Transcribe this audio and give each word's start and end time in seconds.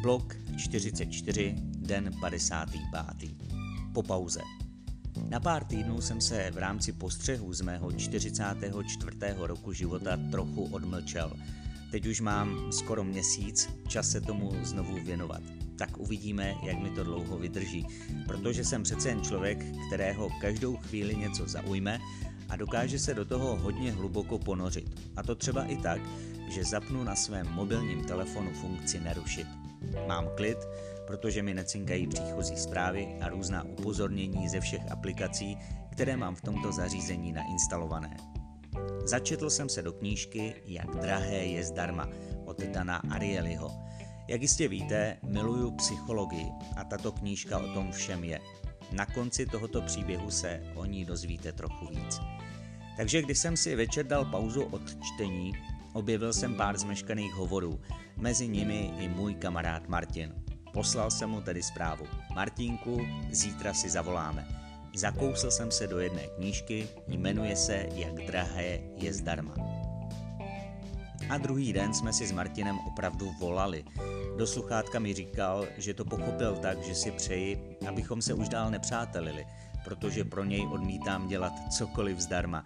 Blok 0.00 0.36
44, 0.56 1.54
den 1.76 2.10
55. 2.20 3.30
Po 3.92 4.02
pauze. 4.02 4.40
Na 5.28 5.40
pár 5.40 5.64
týdnů 5.64 6.00
jsem 6.00 6.20
se 6.20 6.50
v 6.50 6.58
rámci 6.58 6.92
postřehu 6.92 7.52
z 7.52 7.60
mého 7.60 7.92
44. 7.92 9.16
roku 9.36 9.72
života 9.72 10.18
trochu 10.30 10.64
odmlčel. 10.64 11.32
Teď 11.90 12.06
už 12.06 12.20
mám 12.20 12.72
skoro 12.72 13.04
měsíc 13.04 13.68
čas 13.88 14.10
se 14.10 14.20
tomu 14.20 14.52
znovu 14.62 15.04
věnovat. 15.04 15.42
Tak 15.78 15.98
uvidíme, 15.98 16.54
jak 16.62 16.78
mi 16.78 16.90
to 16.90 17.04
dlouho 17.04 17.38
vydrží, 17.38 17.86
protože 18.26 18.64
jsem 18.64 18.82
přece 18.82 19.08
jen 19.08 19.22
člověk, 19.22 19.64
kterého 19.86 20.28
každou 20.40 20.76
chvíli 20.76 21.16
něco 21.16 21.48
zaujme 21.48 21.98
a 22.48 22.56
dokáže 22.56 22.98
se 22.98 23.14
do 23.14 23.24
toho 23.24 23.56
hodně 23.56 23.92
hluboko 23.92 24.38
ponořit. 24.38 25.00
A 25.16 25.22
to 25.22 25.34
třeba 25.34 25.64
i 25.64 25.76
tak, 25.76 26.00
že 26.48 26.64
zapnu 26.64 27.04
na 27.04 27.16
svém 27.16 27.46
mobilním 27.48 28.04
telefonu 28.04 28.50
funkci 28.52 29.00
nerušit. 29.00 29.59
Mám 30.06 30.28
klid, 30.36 30.58
protože 31.06 31.42
mi 31.42 31.54
necinkají 31.54 32.06
příchozí 32.06 32.56
zprávy 32.56 33.16
a 33.20 33.28
různá 33.28 33.64
upozornění 33.64 34.48
ze 34.48 34.60
všech 34.60 34.92
aplikací, 34.92 35.58
které 35.92 36.16
mám 36.16 36.34
v 36.34 36.40
tomto 36.40 36.72
zařízení 36.72 37.32
nainstalované. 37.32 38.16
Začetl 39.04 39.50
jsem 39.50 39.68
se 39.68 39.82
do 39.82 39.92
knížky 39.92 40.54
Jak 40.64 40.96
drahé 40.96 41.36
je 41.36 41.64
zdarma 41.64 42.08
od 42.44 42.60
Dana 42.62 43.02
Arielyho. 43.10 43.70
Jak 44.28 44.42
jistě 44.42 44.68
víte, 44.68 45.16
miluju 45.22 45.70
psychologii 45.70 46.46
a 46.76 46.84
tato 46.84 47.12
knížka 47.12 47.58
o 47.58 47.74
tom 47.74 47.92
všem 47.92 48.24
je. 48.24 48.40
Na 48.92 49.06
konci 49.06 49.46
tohoto 49.46 49.82
příběhu 49.82 50.30
se 50.30 50.62
o 50.74 50.84
ní 50.84 51.04
dozvíte 51.04 51.52
trochu 51.52 51.86
víc. 51.86 52.20
Takže 52.96 53.22
když 53.22 53.38
jsem 53.38 53.56
si 53.56 53.76
večer 53.76 54.06
dal 54.06 54.24
pauzu 54.24 54.62
od 54.62 54.82
čtení, 55.02 55.52
objevil 55.92 56.32
jsem 56.32 56.54
pár 56.54 56.78
zmeškaných 56.78 57.34
hovorů, 57.34 57.80
mezi 58.16 58.48
nimi 58.48 58.94
i 58.98 59.08
můj 59.08 59.34
kamarád 59.34 59.88
Martin. 59.88 60.34
Poslal 60.72 61.10
jsem 61.10 61.30
mu 61.30 61.40
tedy 61.40 61.62
zprávu. 61.62 62.06
Martínku, 62.34 63.00
zítra 63.30 63.74
si 63.74 63.90
zavoláme. 63.90 64.46
Zakousl 64.94 65.50
jsem 65.50 65.70
se 65.70 65.86
do 65.86 65.98
jedné 65.98 66.22
knížky, 66.36 66.88
jmenuje 67.08 67.56
se 67.56 67.86
Jak 67.94 68.14
drahé 68.14 68.78
je 68.96 69.12
zdarma. 69.12 69.54
A 71.30 71.38
druhý 71.38 71.72
den 71.72 71.94
jsme 71.94 72.12
si 72.12 72.26
s 72.26 72.32
Martinem 72.32 72.78
opravdu 72.78 73.30
volali. 73.40 73.84
Do 74.38 74.46
sluchátka 74.46 74.98
mi 74.98 75.14
říkal, 75.14 75.66
že 75.78 75.94
to 75.94 76.04
pochopil 76.04 76.56
tak, 76.56 76.82
že 76.82 76.94
si 76.94 77.10
přeji, 77.10 77.76
abychom 77.88 78.22
se 78.22 78.34
už 78.34 78.48
dál 78.48 78.70
nepřátelili, 78.70 79.46
protože 79.84 80.24
pro 80.24 80.44
něj 80.44 80.66
odmítám 80.66 81.28
dělat 81.28 81.52
cokoliv 81.70 82.20
zdarma. 82.20 82.64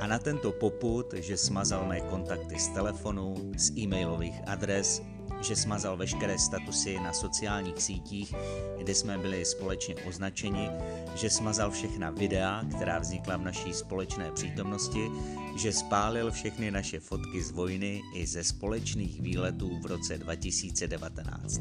A 0.00 0.06
na 0.06 0.18
tento 0.18 0.52
poput, 0.52 1.14
že 1.14 1.36
smazal 1.36 1.86
mé 1.86 2.00
kontakty 2.00 2.58
z 2.58 2.68
telefonu, 2.68 3.52
z 3.56 3.78
e-mailových 3.78 4.40
adres, 4.46 5.02
že 5.44 5.56
smazal 5.56 5.96
veškeré 5.96 6.38
statusy 6.38 7.00
na 7.00 7.12
sociálních 7.12 7.82
sítích, 7.82 8.34
kde 8.78 8.94
jsme 8.94 9.18
byli 9.18 9.44
společně 9.44 9.94
označeni, 9.94 10.70
že 11.14 11.30
smazal 11.30 11.70
všechna 11.70 12.10
videa, 12.10 12.64
která 12.76 12.98
vznikla 12.98 13.36
v 13.36 13.42
naší 13.42 13.72
společné 13.74 14.30
přítomnosti, 14.32 15.10
že 15.56 15.72
spálil 15.72 16.30
všechny 16.30 16.70
naše 16.70 17.00
fotky 17.00 17.42
z 17.42 17.50
vojny 17.50 18.02
i 18.14 18.26
ze 18.26 18.44
společných 18.44 19.20
výletů 19.20 19.78
v 19.82 19.86
roce 19.86 20.18
2019. 20.18 21.60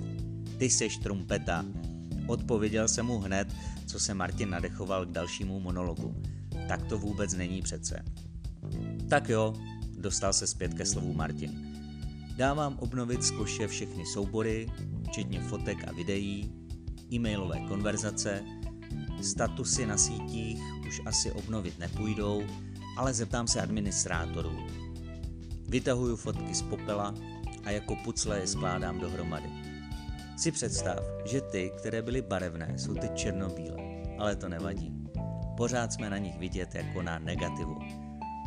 Ty 0.57 0.69
seš 0.69 0.97
trumpeta. 0.97 1.65
Odpověděl 2.33 2.87
jsem 2.87 3.05
mu 3.05 3.19
hned, 3.19 3.55
co 3.85 3.99
se 3.99 4.13
Martin 4.13 4.49
nadechoval 4.49 5.05
k 5.05 5.11
dalšímu 5.11 5.59
monologu. 5.59 6.15
Tak 6.67 6.83
to 6.83 6.97
vůbec 6.97 7.33
není 7.33 7.61
přece. 7.61 8.05
Tak 9.09 9.29
jo, 9.29 9.53
dostal 9.97 10.33
se 10.33 10.47
zpět 10.47 10.73
ke 10.73 10.85
slovu 10.85 11.13
Martin. 11.13 11.51
Dávám 12.37 12.77
obnovit 12.79 13.23
z 13.23 13.31
koše 13.31 13.67
všechny 13.67 14.05
soubory, 14.05 14.67
včetně 15.07 15.39
fotek 15.39 15.87
a 15.87 15.91
videí, 15.91 16.51
e-mailové 17.13 17.59
konverzace, 17.67 18.43
statusy 19.21 19.85
na 19.85 19.97
sítích 19.97 20.59
už 20.87 21.01
asi 21.05 21.31
obnovit 21.31 21.79
nepůjdou, 21.79 22.43
ale 22.97 23.13
zeptám 23.13 23.47
se 23.47 23.61
administrátorů. 23.61 24.67
Vytahuju 25.69 26.15
fotky 26.15 26.55
z 26.55 26.61
popela 26.61 27.13
a 27.63 27.71
jako 27.71 27.95
pucle 27.95 28.39
je 28.39 28.47
skládám 28.47 28.99
dohromady. 28.99 29.62
Si 30.37 30.51
představ, 30.51 30.99
že 31.25 31.41
ty, 31.41 31.71
které 31.77 32.01
byly 32.01 32.21
barevné, 32.21 32.73
jsou 32.77 32.93
teď 32.93 33.15
černobílé, 33.15 33.77
ale 34.19 34.35
to 34.35 34.49
nevadí. 34.49 35.03
Pořád 35.57 35.93
jsme 35.93 36.09
na 36.09 36.17
nich 36.17 36.39
vidět 36.39 36.75
jako 36.75 37.01
na 37.01 37.19
negativu. 37.19 37.79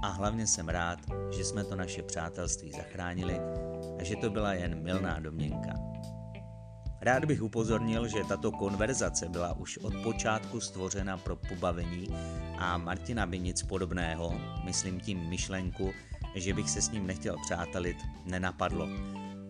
A 0.03 0.09
hlavně 0.09 0.47
jsem 0.47 0.69
rád, 0.69 0.99
že 1.37 1.45
jsme 1.45 1.65
to 1.65 1.77
naše 1.77 2.03
přátelství 2.03 2.73
zachránili 2.73 3.41
a 4.01 4.05
že 4.05 4.17
to 4.17 4.31
byla 4.31 4.55
jen 4.55 4.83
milná 4.83 5.21
domněnka. 5.21 5.73
Rád 7.01 7.25
bych 7.25 7.43
upozornil, 7.43 8.09
že 8.09 8.25
tato 8.29 8.53
konverzace 8.53 9.29
byla 9.29 9.53
už 9.57 9.79
od 9.79 9.95
počátku 10.03 10.61
stvořena 10.61 11.17
pro 11.17 11.37
pobavení 11.37 12.09
a 12.59 12.79
Martina 12.79 13.27
by 13.27 13.39
nic 13.39 13.63
podobného, 13.63 14.41
myslím 14.65 15.01
tím 15.01 15.29
myšlenku, 15.29 15.93
že 16.35 16.55
bych 16.55 16.71
se 16.71 16.83
s 16.83 16.91
ním 16.91 17.07
nechtěl 17.07 17.37
přátelit, 17.47 17.97
nenapadlo. 18.25 18.89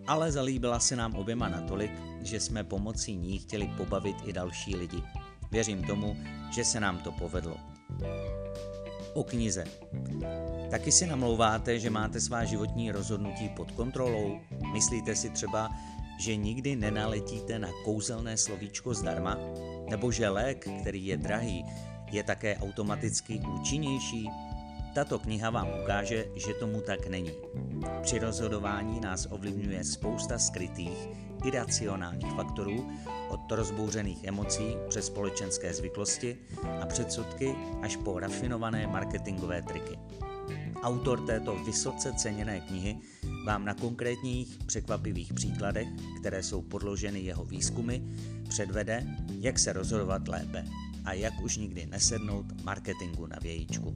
Ale 0.06 0.32
zalíbila 0.32 0.80
se 0.80 0.96
nám 0.96 1.14
oběma 1.14 1.48
natolik, 1.48 1.92
že 2.22 2.40
jsme 2.40 2.64
pomocí 2.64 3.16
ní 3.16 3.38
chtěli 3.38 3.70
pobavit 3.76 4.16
i 4.24 4.32
další 4.32 4.76
lidi. 4.76 5.02
Věřím 5.50 5.82
tomu, 5.84 6.16
že 6.50 6.64
se 6.64 6.80
nám 6.80 6.98
to 6.98 7.12
povedlo. 7.12 7.56
O 9.14 9.24
knize. 9.24 9.64
Taky 10.70 10.92
si 10.92 11.06
namlouváte, 11.06 11.78
že 11.80 11.90
máte 11.90 12.20
svá 12.20 12.44
životní 12.44 12.92
rozhodnutí 12.92 13.48
pod 13.48 13.70
kontrolou? 13.72 14.40
Myslíte 14.72 15.16
si 15.16 15.30
třeba, 15.30 15.70
že 16.20 16.36
nikdy 16.36 16.76
nenaletíte 16.76 17.58
na 17.58 17.68
kouzelné 17.84 18.36
slovíčko 18.36 18.94
zdarma? 18.94 19.38
Nebo 19.90 20.12
že 20.12 20.28
lék, 20.28 20.68
který 20.80 21.06
je 21.06 21.16
drahý, 21.16 21.64
je 22.10 22.22
také 22.22 22.56
automaticky 22.56 23.40
účinnější? 23.60 24.28
Tato 24.96 25.18
kniha 25.18 25.50
vám 25.50 25.68
ukáže, 25.82 26.24
že 26.36 26.54
tomu 26.54 26.80
tak 26.80 27.06
není. 27.06 27.32
Při 28.02 28.18
rozhodování 28.18 29.00
nás 29.00 29.28
ovlivňuje 29.30 29.84
spousta 29.84 30.38
skrytých, 30.38 31.08
iracionálních 31.44 32.32
faktorů, 32.32 32.88
od 33.28 33.40
rozbouřených 33.52 34.24
emocí 34.24 34.76
přes 34.88 35.06
společenské 35.06 35.74
zvyklosti 35.74 36.36
a 36.80 36.86
předsudky 36.86 37.54
až 37.82 37.96
po 37.96 38.18
rafinované 38.18 38.86
marketingové 38.86 39.62
triky. 39.62 39.98
Autor 40.82 41.26
této 41.26 41.56
vysoce 41.56 42.12
ceněné 42.12 42.60
knihy 42.60 42.98
vám 43.46 43.64
na 43.64 43.74
konkrétních 43.74 44.58
překvapivých 44.66 45.32
příkladech, 45.34 45.88
které 46.20 46.42
jsou 46.42 46.62
podloženy 46.62 47.20
jeho 47.20 47.44
výzkumy, 47.44 48.00
předvede, 48.48 49.06
jak 49.40 49.58
se 49.58 49.72
rozhodovat 49.72 50.28
lépe 50.28 50.64
a 51.04 51.12
jak 51.12 51.40
už 51.40 51.56
nikdy 51.56 51.86
nesednout 51.86 52.64
marketingu 52.64 53.26
na 53.26 53.36
vějíčku. 53.42 53.94